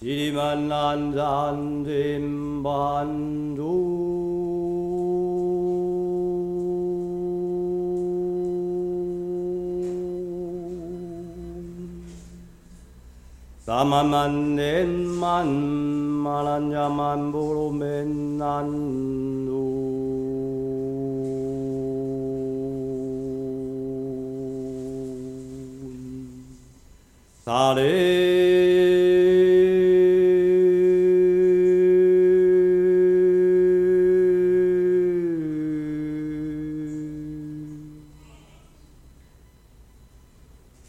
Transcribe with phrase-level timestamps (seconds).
[0.00, 4.47] Simanandan dem Bandhu.
[13.67, 19.53] 사마만 낸만 만한 자만 보로 맨난도
[27.45, 28.23] 사레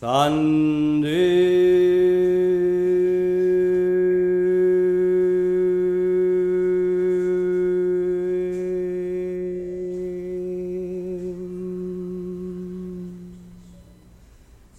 [0.00, 1.35] 산도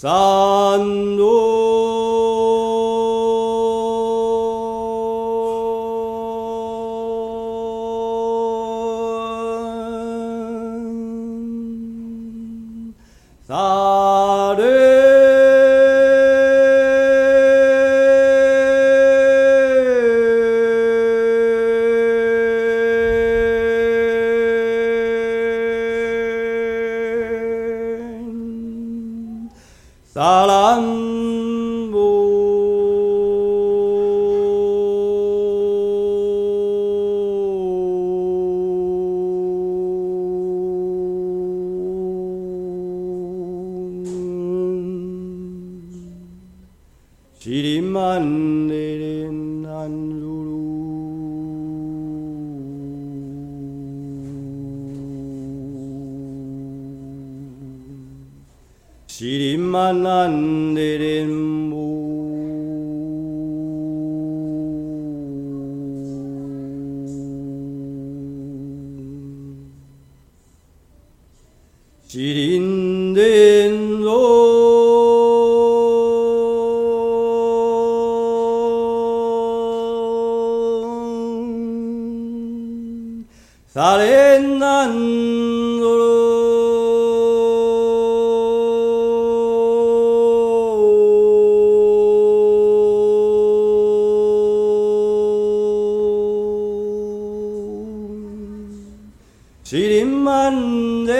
[0.01, 1.68] 三路
[30.11, 31.93] 萨拉姆，穆
[47.39, 48.23] 斯林万
[48.67, 49.38] 岁！
[59.18, 61.94] 지리만 안 내린 무
[72.14, 74.54] 지린된 송
[83.74, 84.94] 살인난
[85.80, 86.27] 도로
[99.69, 101.13] 吉林满地。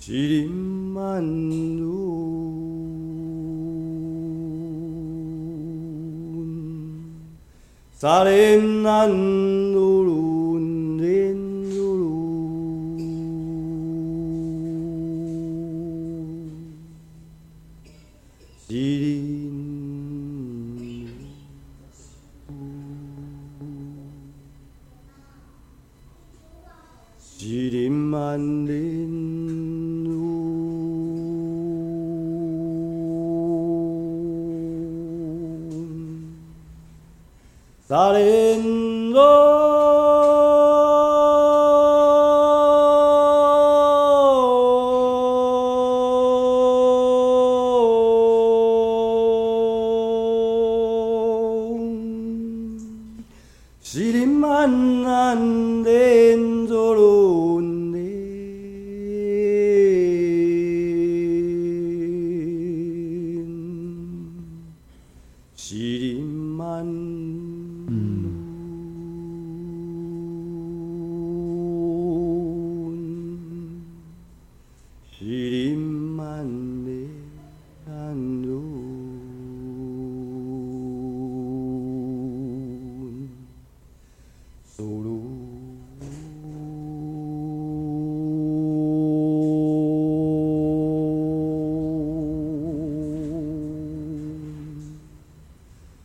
[0.00, 1.22] 吉林满
[1.78, 1.86] 路。
[7.92, 9.08] 撒林满
[9.72, 10.41] 路路。
[37.92, 39.61] Darin, oh.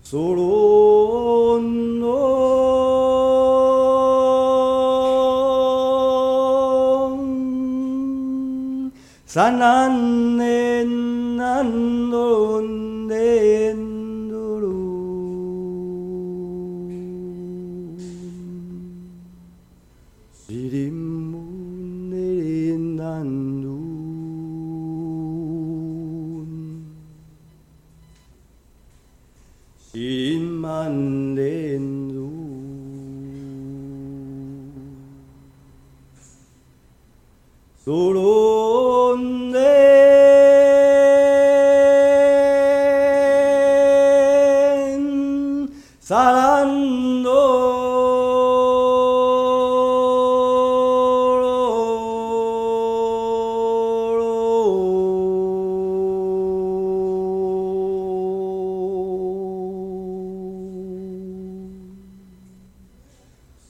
[0.10, 2.38] そろンの
[37.88, 39.62] 卓龙莲，
[46.02, 46.66] 萨拉
[47.24, 47.32] 多，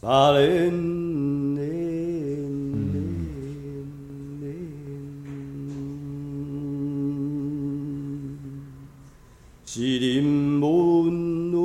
[0.01, 0.96] 巴林。
[9.67, 10.61] 吉林满
[11.51, 11.57] 族，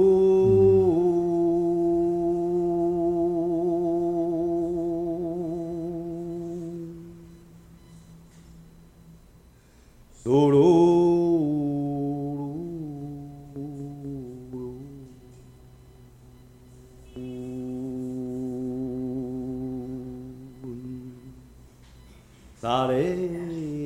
[10.24, 10.58] 多罗，
[22.60, 23.81] 扎勒。